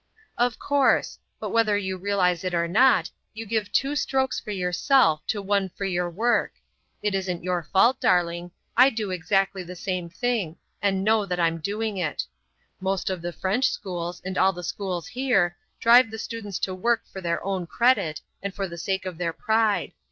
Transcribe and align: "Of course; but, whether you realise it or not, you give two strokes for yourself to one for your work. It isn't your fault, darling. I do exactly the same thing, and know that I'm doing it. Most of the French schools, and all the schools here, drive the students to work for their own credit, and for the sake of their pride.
"Of 0.35 0.57
course; 0.57 1.19
but, 1.39 1.51
whether 1.51 1.77
you 1.77 1.95
realise 1.95 2.43
it 2.43 2.55
or 2.55 2.67
not, 2.67 3.11
you 3.35 3.45
give 3.45 3.71
two 3.71 3.95
strokes 3.95 4.39
for 4.39 4.49
yourself 4.49 5.21
to 5.27 5.43
one 5.43 5.69
for 5.69 5.85
your 5.85 6.09
work. 6.09 6.53
It 7.03 7.13
isn't 7.13 7.43
your 7.43 7.61
fault, 7.61 7.99
darling. 7.99 8.49
I 8.75 8.89
do 8.89 9.11
exactly 9.11 9.61
the 9.61 9.75
same 9.75 10.09
thing, 10.09 10.55
and 10.81 11.03
know 11.03 11.27
that 11.27 11.39
I'm 11.39 11.59
doing 11.59 11.97
it. 11.97 12.23
Most 12.79 13.11
of 13.11 13.21
the 13.21 13.31
French 13.31 13.69
schools, 13.69 14.23
and 14.25 14.39
all 14.39 14.53
the 14.53 14.63
schools 14.63 15.05
here, 15.05 15.55
drive 15.79 16.09
the 16.09 16.17
students 16.17 16.57
to 16.61 16.73
work 16.73 17.03
for 17.05 17.21
their 17.21 17.45
own 17.45 17.67
credit, 17.67 18.21
and 18.41 18.55
for 18.55 18.67
the 18.67 18.79
sake 18.79 19.05
of 19.05 19.19
their 19.19 19.33
pride. 19.33 19.91